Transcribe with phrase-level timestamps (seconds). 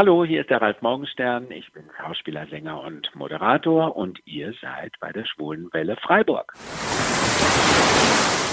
[0.00, 1.50] Hallo, hier ist der Ralf Morgenstern.
[1.50, 6.54] Ich bin Schauspieler, Sänger und Moderator und ihr seid bei der Schwulenwelle Freiburg.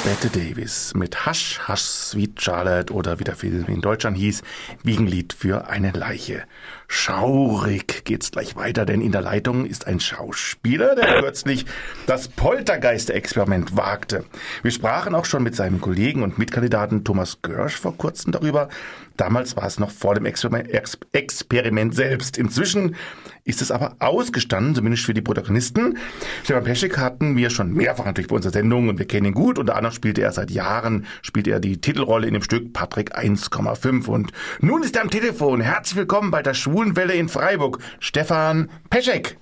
[0.03, 4.43] Bette Davis mit Hush, Hush, Sweet Charlotte oder wie der Film in Deutschland hieß,
[4.83, 6.43] Wiegenlied für eine Leiche.
[6.89, 11.65] Schaurig geht's gleich weiter, denn in der Leitung ist ein Schauspieler, der kürzlich
[12.05, 14.23] das Poltergeist-Experiment wagte.
[14.61, 18.69] Wir sprachen auch schon mit seinem Kollegen und Mitkandidaten Thomas Görsch vor kurzem darüber.
[19.17, 22.37] Damals war es noch vor dem Experiment, selbst.
[22.37, 22.95] Inzwischen
[23.43, 25.97] ist es aber ausgestanden, zumindest für die Protagonisten.
[26.43, 29.57] Stefan Peschek hatten wir schon mehrfach natürlich bei unserer Sendung und wir kennen ihn gut.
[29.57, 34.07] Unter anderem spielte er seit Jahren, spielt er die Titelrolle in dem Stück Patrick 1,5.
[34.07, 35.61] Und nun ist er am Telefon.
[35.61, 37.79] Herzlich willkommen bei der Schwulenwelle in Freiburg.
[37.99, 39.39] Stefan Peschek.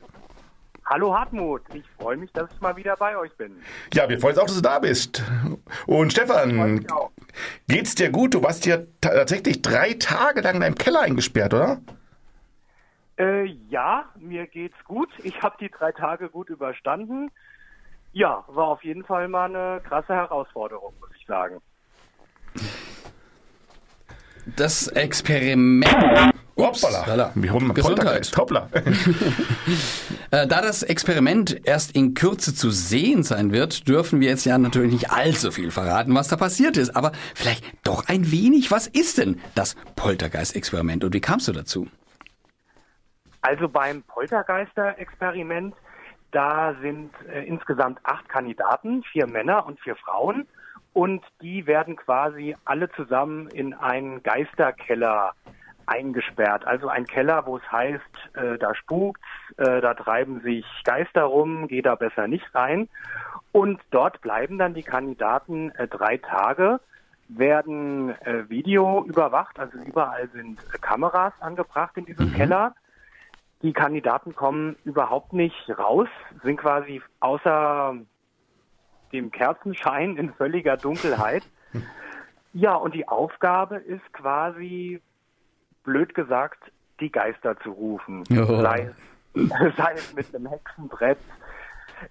[0.85, 3.57] Hallo Hartmut, ich freue mich, dass ich mal wieder bei euch bin.
[3.93, 5.21] Ja, wir freuen uns auch, dass du da bist.
[5.85, 6.88] Und Stefan,
[7.67, 8.35] geht's dir gut?
[8.35, 11.81] Du warst ja tatsächlich drei Tage lang in deinem Keller eingesperrt, oder?
[13.17, 15.10] Äh, ja, mir geht's gut.
[15.21, 17.32] Ich habe die drei Tage gut überstanden.
[18.13, 21.60] Ja, war auf jeden Fall mal eine krasse Herausforderung, muss ich sagen.
[24.55, 26.35] Das Experiment.
[26.55, 27.31] Upsala.
[27.35, 28.31] Wir holen mal Gesundheit.
[28.37, 28.70] Hoppla.
[30.31, 34.57] Äh, da das Experiment erst in Kürze zu sehen sein wird, dürfen wir jetzt ja
[34.57, 36.95] natürlich nicht allzu viel verraten, was da passiert ist.
[36.95, 38.71] Aber vielleicht doch ein wenig.
[38.71, 41.87] Was ist denn das Poltergeist-Experiment und wie kamst du dazu?
[43.41, 45.76] Also beim Poltergeister-Experiment,
[46.31, 50.48] da sind äh, insgesamt acht Kandidaten, vier Männer und vier Frauen.
[50.93, 55.33] Und die werden quasi alle zusammen in einen Geisterkeller
[55.88, 56.66] eingesperrt.
[56.66, 58.02] Also ein Keller, wo es heißt,
[58.36, 59.22] äh, da spukt,
[59.58, 62.90] äh, da treiben sich Geister rum, geh da besser nicht rein.
[63.52, 66.80] Und dort bleiben dann die Kandidaten äh, drei Tage,
[67.28, 72.34] werden äh, Video überwacht, also überall sind äh, Kameras angebracht in diesem mhm.
[72.34, 72.75] Keller.
[73.62, 76.09] Die Kandidaten kommen überhaupt nicht raus,
[76.44, 77.95] sind quasi außer
[79.12, 81.44] dem Kerzenschein in völliger Dunkelheit.
[82.57, 85.01] Ja, und die Aufgabe ist quasi,
[85.85, 88.23] blöd gesagt, die Geister zu rufen.
[88.31, 88.62] Oh.
[88.62, 88.91] Sei,
[89.35, 91.19] sei es mit einem Hexenbrett.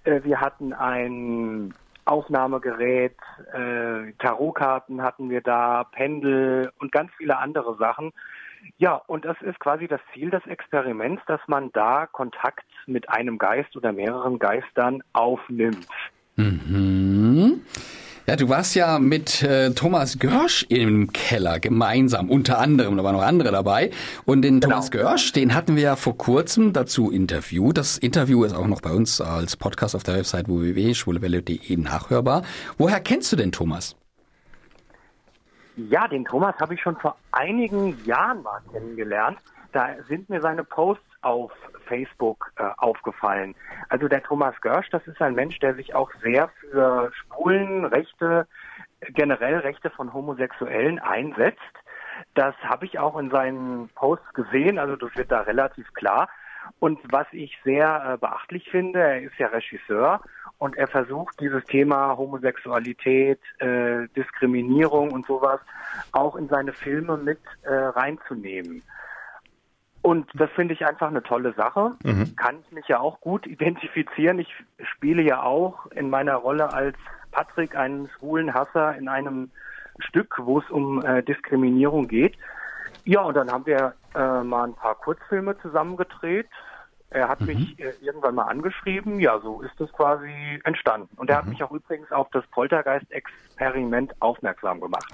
[0.03, 1.73] Äh, wir hatten ein
[2.05, 3.17] Aufnahmegerät,
[3.53, 8.11] äh, Tarotkarten hatten wir da, Pendel und ganz viele andere Sachen.
[8.77, 13.37] Ja, und das ist quasi das Ziel des Experiments, dass man da Kontakt mit einem
[13.37, 15.87] Geist oder mehreren Geistern aufnimmt.
[16.35, 17.61] Mhm.
[18.27, 23.15] Ja, du warst ja mit äh, Thomas Görsch im Keller gemeinsam, unter anderem, da waren
[23.15, 23.91] noch andere dabei.
[24.25, 24.71] Und den genau.
[24.73, 27.77] Thomas Görsch, den hatten wir ja vor kurzem dazu interviewt.
[27.77, 32.41] Das Interview ist auch noch bei uns als Podcast auf der Website www.schwulewelle.de nachhörbar.
[32.79, 33.95] Woher kennst du den Thomas?
[35.75, 39.37] Ja, den Thomas habe ich schon vor einigen Jahren mal kennengelernt.
[39.71, 41.51] Da sind mir seine Posts auf
[41.87, 43.55] Facebook äh, aufgefallen.
[43.89, 48.47] Also der Thomas Görsch, das ist ein Mensch, der sich auch sehr für Schwulenrechte,
[49.09, 51.59] generell Rechte von Homosexuellen einsetzt.
[52.35, 56.29] Das habe ich auch in seinen Posts gesehen, also das wird da relativ klar.
[56.79, 60.21] Und was ich sehr äh, beachtlich finde, er ist ja Regisseur
[60.57, 65.59] und er versucht dieses Thema Homosexualität, äh, Diskriminierung und sowas
[66.11, 68.83] auch in seine Filme mit äh, reinzunehmen.
[70.05, 71.93] Und das finde ich einfach eine tolle Sache.
[72.03, 72.35] Mhm.
[72.35, 74.37] Kann ich mich ja auch gut identifizieren.
[74.37, 76.95] Ich spiele ja auch in meiner Rolle als
[77.31, 79.49] Patrick einen schwulen Hasser in einem
[79.97, 82.37] Stück, wo es um äh, Diskriminierung geht.
[83.03, 86.45] Ja, und dann haben wir äh, mal ein paar Kurzfilme zusammengedreht.
[87.09, 87.47] Er hat mhm.
[87.47, 89.19] mich äh, irgendwann mal angeschrieben.
[89.19, 90.29] Ja, so ist es quasi
[90.65, 91.17] entstanden.
[91.17, 91.39] Und er mhm.
[91.39, 95.11] hat mich auch übrigens auf das Poltergeist-Experiment aufmerksam gemacht.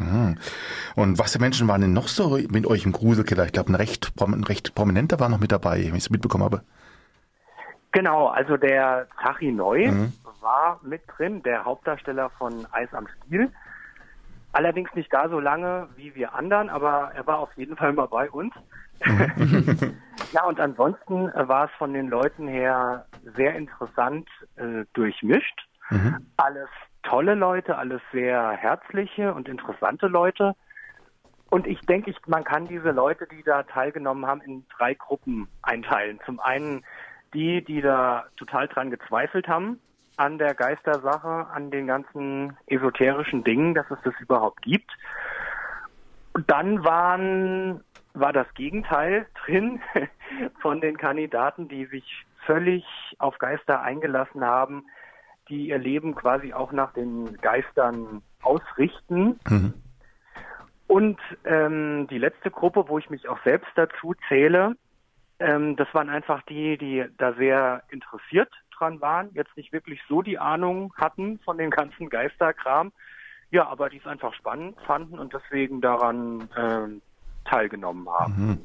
[0.96, 1.04] Mhm.
[1.04, 3.46] Und was für Menschen waren denn noch so mit euch im Gruselkeller?
[3.46, 6.44] Ich glaube, ein recht, ein recht prominenter war noch mit dabei, wenn ich es mitbekommen
[6.44, 6.62] habe.
[7.92, 10.14] Genau, also der Tachi Neu mhm.
[10.40, 13.52] war mit drin, der Hauptdarsteller von Eis am Stiel.
[14.54, 18.08] Allerdings nicht gar so lange wie wir anderen, aber er war auf jeden Fall mal
[18.08, 18.54] bei uns.
[20.34, 23.06] ja, und ansonsten war es von den Leuten her
[23.36, 24.28] sehr interessant
[24.58, 25.68] äh, durchmischt.
[25.90, 26.28] Mhm.
[26.38, 26.70] Alles
[27.04, 30.56] tolle Leute, alles sehr herzliche und interessante Leute.
[31.52, 35.50] Und ich denke, ich, man kann diese Leute, die da teilgenommen haben, in drei Gruppen
[35.62, 36.20] einteilen.
[36.26, 36.84] Zum einen
[37.34, 39.80] die, die da total dran gezweifelt haben,
[40.16, 44.90] an der Geistersache, an den ganzen esoterischen Dingen, dass es das überhaupt gibt.
[46.34, 47.84] Und dann waren
[48.14, 49.82] war das Gegenteil drin
[50.62, 52.86] von den Kandidaten, die sich völlig
[53.20, 54.86] auf Geister eingelassen haben,
[55.50, 59.40] die ihr Leben quasi auch nach den Geistern ausrichten.
[59.50, 59.74] Mhm.
[60.92, 64.76] Und ähm, die letzte Gruppe, wo ich mich auch selbst dazu zähle,
[65.40, 70.22] ähm, das waren einfach die, die da sehr interessiert dran waren, jetzt nicht wirklich so
[70.22, 72.92] die Ahnung hatten von dem ganzen Geisterkram.
[73.52, 77.02] Ja, aber die es einfach spannend fanden und deswegen daran ähm,
[77.46, 78.34] teilgenommen haben.
[78.36, 78.62] Mhm.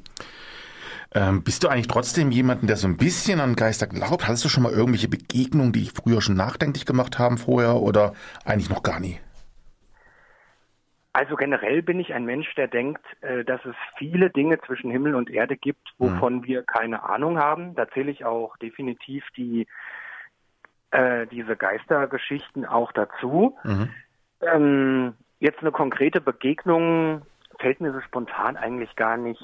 [1.13, 4.27] Ähm, bist du eigentlich trotzdem jemanden, der so ein bisschen an Geister glaubt?
[4.27, 8.11] Hattest du schon mal irgendwelche Begegnungen, die dich früher schon nachdenklich gemacht haben vorher oder
[8.43, 9.17] eigentlich noch gar nie?
[11.17, 15.15] Also generell bin ich ein Mensch, der denkt, äh, dass es viele Dinge zwischen Himmel
[15.15, 16.43] und Erde gibt, wovon mhm.
[16.43, 17.73] wir keine Ahnung haben.
[17.73, 19.65] Da zähle ich auch definitiv die
[20.91, 23.57] äh, diese Geistergeschichten auch dazu.
[23.63, 23.89] Mhm.
[24.41, 27.23] Ähm, jetzt eine konkrete Begegnung
[27.59, 29.43] fällt mir so spontan eigentlich gar nicht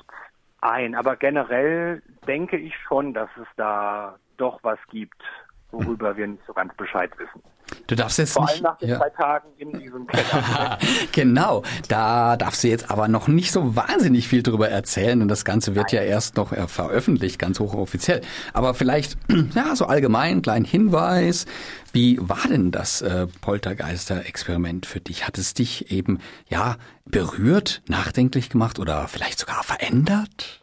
[0.61, 0.93] ein.
[0.93, 5.23] Aber generell denke ich schon, dass es da doch was gibt,
[5.71, 7.41] worüber wir nicht so ganz Bescheid wissen.
[7.87, 8.55] Du darfst jetzt Vor nicht.
[8.55, 8.97] allem nach den ja.
[8.97, 10.77] zwei Tagen in diesem Keller.
[11.11, 15.45] genau, da darfst du jetzt aber noch nicht so wahnsinnig viel drüber erzählen, denn das
[15.45, 16.03] Ganze wird Nein.
[16.03, 18.21] ja erst noch äh, veröffentlicht, ganz hochoffiziell.
[18.53, 19.17] Aber vielleicht,
[19.55, 21.45] ja, so allgemein, kleinen Hinweis.
[21.91, 25.27] Wie war denn das äh, Poltergeister-Experiment für dich?
[25.27, 30.62] Hat es dich eben, ja, berührt, nachdenklich gemacht oder vielleicht sogar verändert?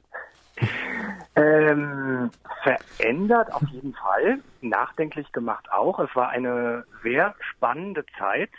[1.41, 2.31] Ähm,
[2.63, 5.99] verändert auf jeden Fall, nachdenklich gemacht auch.
[5.99, 8.51] Es war eine sehr spannende Zeit.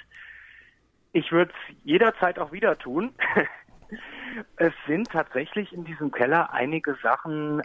[1.14, 3.14] Ich würde es jederzeit auch wieder tun.
[4.58, 7.62] es sind tatsächlich in diesem Keller einige Sachen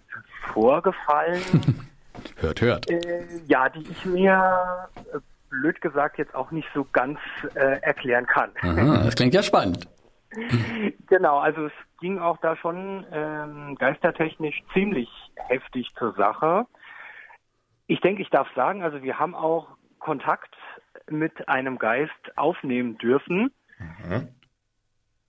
[0.52, 1.42] vorgefallen.
[2.36, 2.90] hört, hört.
[2.90, 5.18] Äh, ja, die ich mir äh,
[5.50, 7.18] blöd gesagt jetzt auch nicht so ganz
[7.54, 8.50] äh, erklären kann.
[8.62, 9.88] Aha, das klingt ja spannend.
[11.08, 16.66] Genau, also es ging auch da schon ähm, geistertechnisch ziemlich heftig zur Sache.
[17.86, 19.68] Ich denke, ich darf sagen, also wir haben auch
[19.98, 20.54] Kontakt
[21.08, 23.52] mit einem Geist aufnehmen dürfen.
[23.78, 24.28] Mhm.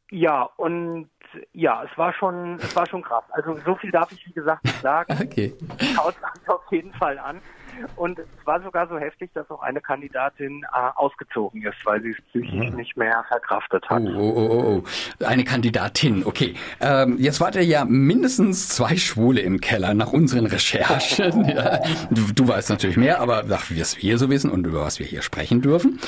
[0.10, 1.10] Ja, und
[1.52, 3.26] ja, es war schon, es war schon krass.
[3.32, 5.18] Also so viel darf ich wie gesagt nicht sagen.
[5.22, 5.54] Okay.
[5.96, 7.40] Schaut euch auf jeden Fall an.
[7.96, 12.10] Und es war sogar so heftig, dass auch eine Kandidatin äh, ausgezogen ist, weil sie
[12.10, 12.76] es psychisch mhm.
[12.76, 14.02] nicht mehr verkraftet hat.
[14.02, 15.24] Oh, oh, oh, oh.
[15.26, 16.56] Eine Kandidatin, okay.
[16.82, 21.46] Ähm, jetzt wart ihr ja mindestens zwei Schwule im Keller nach unseren Recherchen.
[21.50, 21.80] ja.
[22.10, 25.06] du, du, weißt natürlich mehr, aber nach was wir so wissen und über was wir
[25.06, 26.00] hier sprechen dürfen.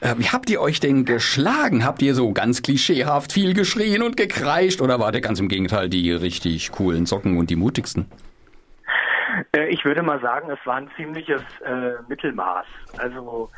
[0.00, 1.84] Äh, wie habt ihr euch denn geschlagen?
[1.84, 5.90] Habt ihr so ganz klischeehaft viel geschrien und gekreischt oder wart ihr ganz im Gegenteil
[5.90, 8.06] die richtig coolen Socken und die mutigsten?
[9.52, 12.66] Äh, ich würde mal sagen, es war ein ziemliches äh, Mittelmaß.
[12.98, 13.50] Also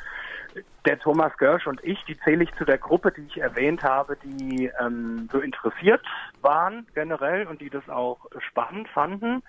[0.85, 4.17] der Thomas Görsch und ich, die zähle ich zu der Gruppe, die ich erwähnt habe,
[4.23, 6.05] die ähm, so interessiert
[6.41, 9.43] waren generell und die das auch spannend fanden.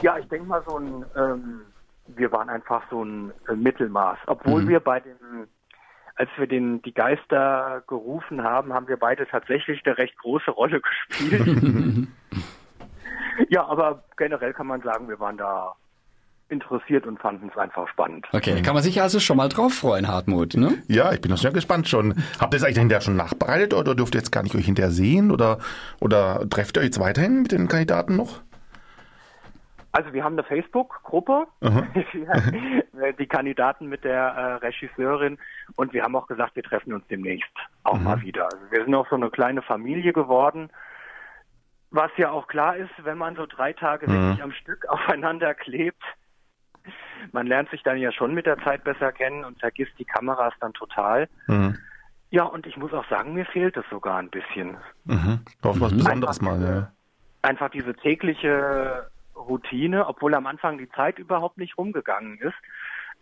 [0.00, 1.60] Ja, ich denke mal so ein, ähm,
[2.06, 4.68] wir waren einfach so ein äh, Mittelmaß, obwohl mhm.
[4.68, 5.16] wir bei den
[6.16, 10.82] als wir den, die Geister gerufen haben, haben wir beide tatsächlich eine recht große Rolle
[10.82, 12.08] gespielt.
[13.48, 15.74] Ja, aber generell kann man sagen, wir waren da
[16.50, 18.26] interessiert und fanden es einfach spannend.
[18.32, 20.82] Okay, kann man sich also schon mal drauf freuen, Hartmut, ne?
[20.88, 22.14] Ja, ich bin auch sehr gespannt schon.
[22.40, 24.90] Habt ihr es eigentlich hinterher schon nachbereitet oder dürft ihr jetzt gar nicht euch hinterher
[24.90, 25.58] sehen oder,
[26.00, 28.40] oder trefft ihr euch jetzt weiterhin mit den Kandidaten noch?
[29.92, 31.46] Also wir haben eine Facebook-Gruppe,
[33.18, 35.36] die Kandidaten mit der äh, Regisseurin
[35.74, 37.50] und wir haben auch gesagt, wir treffen uns demnächst
[37.82, 38.04] auch mhm.
[38.04, 38.44] mal wieder.
[38.44, 40.70] Also wir sind auch so eine kleine Familie geworden
[41.90, 44.12] was ja auch klar ist, wenn man so drei Tage mhm.
[44.12, 46.02] wirklich am Stück aufeinander klebt,
[47.32, 50.54] man lernt sich dann ja schon mit der Zeit besser kennen und vergisst die Kameras
[50.60, 51.28] dann total.
[51.46, 51.78] Mhm.
[52.30, 54.76] Ja, und ich muss auch sagen, mir fehlt es sogar ein bisschen.
[55.04, 55.40] Mhm.
[55.62, 55.92] Auf was.
[55.92, 56.92] Besonderes einfach mal, ja.
[57.42, 62.54] Einfach diese tägliche Routine, obwohl am Anfang die Zeit überhaupt nicht rumgegangen ist.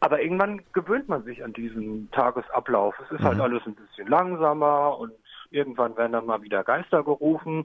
[0.00, 2.94] Aber irgendwann gewöhnt man sich an diesen Tagesablauf.
[3.04, 3.42] Es ist halt mhm.
[3.42, 5.12] alles ein bisschen langsamer und
[5.50, 7.64] Irgendwann werden dann mal wieder Geister gerufen.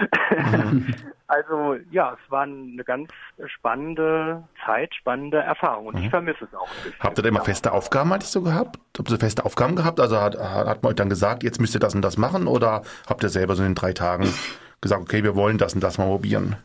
[1.26, 3.10] Also ja, es war eine ganz
[3.46, 6.04] spannende Zeit, spannende Erfahrung und mhm.
[6.04, 7.00] ich vermisse es auch ein bisschen.
[7.00, 8.78] Habt ihr da immer feste Aufgaben eigentlich so gehabt?
[8.96, 10.00] Habt ihr feste Aufgaben gehabt?
[10.00, 12.82] Also hat, hat man euch dann gesagt, jetzt müsst ihr das und das machen oder
[13.08, 14.28] habt ihr selber so in den drei Tagen
[14.82, 16.56] gesagt, okay, wir wollen das und das mal probieren?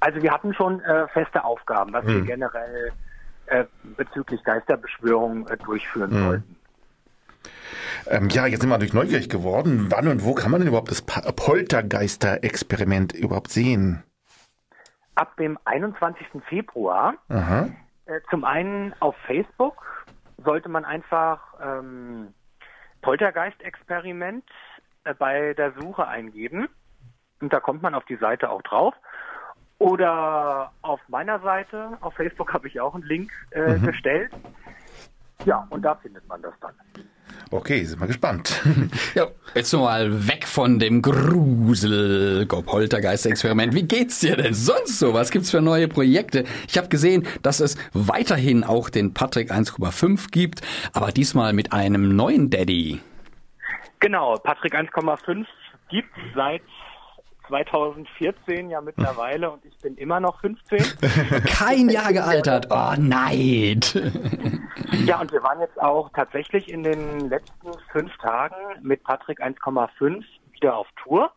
[0.00, 2.08] Also wir hatten schon äh, feste Aufgaben, was mhm.
[2.08, 2.92] wir generell
[3.46, 3.64] äh,
[3.96, 6.24] bezüglich Geisterbeschwörung äh, durchführen mhm.
[6.24, 6.56] sollten.
[8.06, 9.88] Ähm, ja, jetzt sind wir natürlich neugierig geworden.
[9.90, 14.02] Wann und wo kann man denn überhaupt das Poltergeister-Experiment überhaupt sehen?
[15.14, 16.26] Ab dem 21.
[16.48, 17.14] Februar.
[17.28, 17.68] Aha.
[18.06, 20.06] Äh, zum einen auf Facebook
[20.44, 22.34] sollte man einfach ähm,
[23.02, 24.44] Poltergeist-Experiment
[25.04, 26.68] äh, bei der Suche eingeben.
[27.40, 28.94] Und da kommt man auf die Seite auch drauf.
[29.78, 33.86] Oder auf meiner Seite, auf Facebook habe ich auch einen Link äh, mhm.
[33.86, 34.32] gestellt.
[35.44, 36.74] Ja, und da findet man das dann.
[37.50, 38.60] Okay, sind wir gespannt.
[39.14, 43.74] Ja, jetzt mal weg von dem Grusel Poltergeist-Experiment.
[43.74, 45.14] Wie geht's dir denn sonst so?
[45.14, 46.44] Was gibt's für neue Projekte?
[46.68, 50.60] Ich habe gesehen, dass es weiterhin auch den Patrick 1,5 gibt,
[50.92, 53.00] aber diesmal mit einem neuen Daddy.
[54.00, 55.46] Genau, Patrick 1,5
[55.88, 56.62] gibt seit
[57.48, 60.78] 2014 ja mittlerweile und ich bin immer noch 15.
[61.46, 62.68] Kein Jahr gealtert.
[62.70, 63.94] Oh, Neid.
[65.04, 70.24] Ja, und wir waren jetzt auch tatsächlich in den letzten fünf Tagen mit Patrick 1,5
[70.52, 71.32] wieder auf Tour.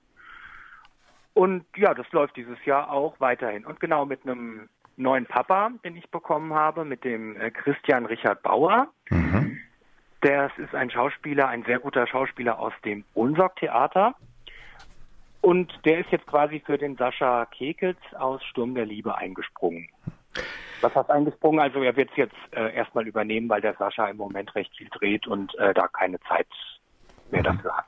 [1.33, 3.65] Und ja, das läuft dieses Jahr auch weiterhin.
[3.65, 8.43] Und genau mit einem neuen Papa, den ich bekommen habe, mit dem äh, Christian Richard
[8.43, 8.87] Bauer.
[9.09, 9.57] Mhm.
[10.23, 14.15] Der ist ein Schauspieler, ein sehr guter Schauspieler aus dem Unsorg-Theater.
[15.41, 19.89] Und der ist jetzt quasi für den Sascha Kekels aus Sturm der Liebe eingesprungen.
[20.81, 21.59] Was heißt eingesprungen?
[21.59, 24.89] Also er wird es jetzt äh, erstmal übernehmen, weil der Sascha im Moment recht viel
[24.89, 26.47] dreht und äh, da keine Zeit
[27.31, 27.45] mehr mhm.
[27.45, 27.85] dafür hat.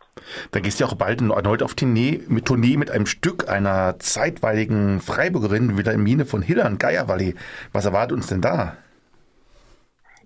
[0.52, 4.00] Da gehst du ja auch bald erneut auf Tournee mit, Tournee mit einem Stück einer
[4.00, 7.36] zeitweiligen Freiburgerin, Wilhelmine von Hillern, Geierwalli.
[7.72, 8.78] Was erwartet uns denn da?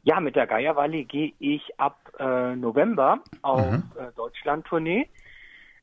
[0.03, 3.84] Ja, mit der Geierwalli gehe ich ab äh, November auf mhm.
[3.98, 5.10] äh, Deutschland-Tournee.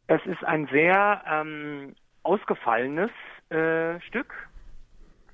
[0.06, 3.10] Es ist ein sehr ähm, ausgefallenes
[3.50, 4.32] äh, Stück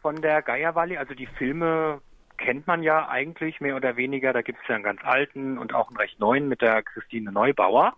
[0.00, 0.96] von der Geierwalli.
[0.96, 2.00] Also die Filme
[2.38, 4.32] kennt man ja eigentlich mehr oder weniger.
[4.32, 7.32] Da gibt es ja einen ganz alten und auch einen recht neuen mit der Christine
[7.32, 7.96] Neubauer.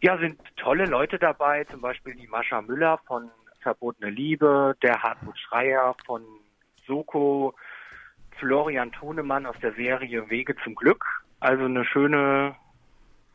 [0.00, 5.38] Ja, sind tolle Leute dabei, zum Beispiel die Mascha Müller von Verbotene Liebe, der Hartmut
[5.38, 6.22] Schreier von
[6.86, 7.54] Soko,
[8.38, 11.04] Florian Tonemann aus der Serie Wege zum Glück.
[11.40, 12.54] Also eine schöne,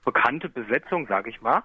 [0.06, 1.64] bekannte Besetzung, sage ich mal.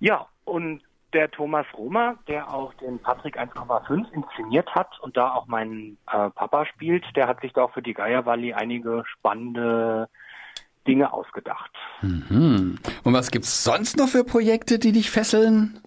[0.00, 5.46] Ja, und der Thomas Romer, der auch den Patrick 1,5 inszeniert hat und da auch
[5.46, 10.08] mein äh, Papa spielt, der hat sich da auch für die Geierwalli einige spannende
[10.86, 11.70] Dinge ausgedacht.
[12.02, 12.78] Mhm.
[13.04, 15.80] Und was gibt's sonst noch für Projekte, die dich fesseln?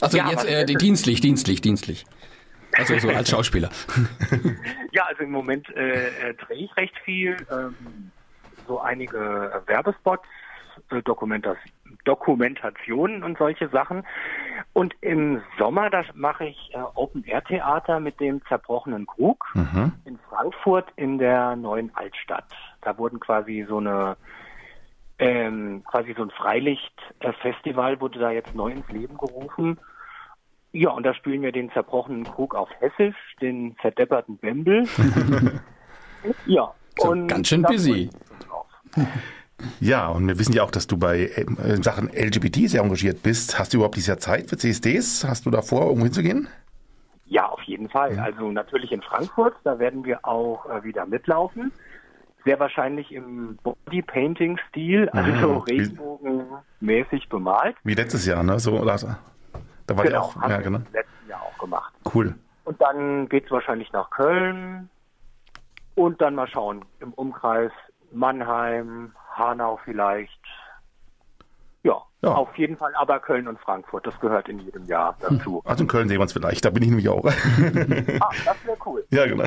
[0.00, 2.04] Also ja, jetzt äh, dienstlich, dienstlich, dienstlich.
[2.76, 3.70] Also so als Schauspieler.
[4.92, 7.36] ja, also im Moment äh, äh, drehe ich recht viel.
[7.50, 8.10] Ähm,
[8.66, 10.26] so einige Werbespots,
[10.90, 11.73] äh, Dokumentation
[12.04, 14.04] Dokumentationen und solche Sachen.
[14.72, 19.92] Und im Sommer, das mache ich äh, Open-Air-Theater mit dem zerbrochenen Krug mhm.
[20.04, 22.46] in Frankfurt in der neuen Altstadt.
[22.82, 24.16] Da wurden quasi so eine
[25.18, 29.78] ähm, quasi so ein Freilichtfestival wurde da jetzt neu ins Leben gerufen.
[30.72, 34.88] Ja, und da spielen wir den zerbrochenen Krug auf Hessisch, den verdepperten Bembel.
[36.46, 36.74] ja.
[36.98, 38.10] So, und ganz schön busy.
[39.80, 43.58] Ja, und wir wissen ja auch, dass du bei äh, Sachen LGBT sehr engagiert bist.
[43.58, 45.24] Hast du überhaupt dieses Jahr Zeit für CSDs?
[45.24, 46.48] Hast du da vor, irgendwo hinzugehen?
[47.26, 48.18] Ja, auf jeden Fall.
[48.18, 51.72] Also natürlich in Frankfurt, da werden wir auch äh, wieder mitlaufen.
[52.44, 55.58] Sehr wahrscheinlich im Bodypainting-Stil, also mhm.
[55.58, 57.76] regenbogenmäßig bemalt.
[57.84, 58.58] Wie letztes Jahr, ne?
[58.58, 59.18] So, oder,
[59.86, 60.78] da war genau, auch, ja, genau.
[60.92, 61.92] letzten Jahr auch gemacht.
[62.14, 62.34] Cool.
[62.64, 64.88] Und dann geht es wahrscheinlich nach Köln
[65.94, 67.72] und dann mal schauen, im Umkreis
[68.12, 70.40] Mannheim, Hanau vielleicht.
[71.82, 75.60] Ja, ja, auf jeden Fall aber Köln und Frankfurt, das gehört in jedem Jahr dazu.
[75.66, 77.24] Also in Köln sehen wir uns vielleicht, da bin ich nämlich auch.
[77.26, 77.32] ah,
[78.46, 79.04] das wäre cool.
[79.10, 79.44] Ja, genau.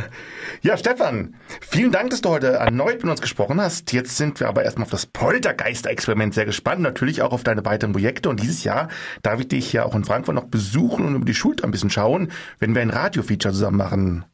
[0.62, 3.92] Ja, Stefan, vielen Dank, dass du heute erneut mit uns gesprochen hast.
[3.92, 7.94] Jetzt sind wir aber erstmal auf das Poltergeister-Experiment sehr gespannt, natürlich auch auf deine weiteren
[7.94, 8.30] Projekte.
[8.30, 8.90] Und dieses Jahr
[9.24, 11.90] darf ich dich ja auch in Frankfurt noch besuchen und über die Schulter ein bisschen
[11.90, 14.26] schauen, wenn wir ein Radio-Feature zusammen machen.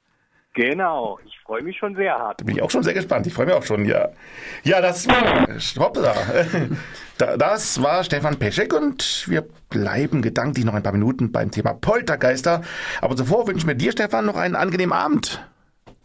[0.54, 2.46] Genau, ich freue mich schon sehr hart.
[2.46, 3.26] Bin ich auch schon sehr gespannt.
[3.26, 4.10] Ich freue mich auch schon, ja.
[4.64, 5.48] Ja, das war,
[5.84, 6.14] hoppla.
[7.38, 12.64] Das war Stefan Peschek und wir bleiben gedanklich noch ein paar Minuten beim Thema Poltergeister.
[13.02, 15.40] Aber zuvor wünschen wir dir, Stefan, noch einen angenehmen Abend.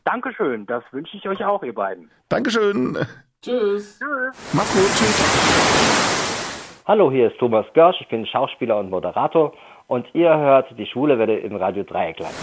[0.05, 2.11] Dankeschön, das wünsche ich euch auch, ihr beiden.
[2.29, 2.99] Dankeschön.
[3.43, 3.99] Tschüss.
[3.99, 4.53] Tschüss.
[4.53, 6.85] Mach's gut, tschüss.
[6.87, 9.55] Hallo, hier ist Thomas Görsch, ich bin Schauspieler und Moderator
[9.87, 12.35] und ihr hört die Schule Welle im Radio Dreieckland.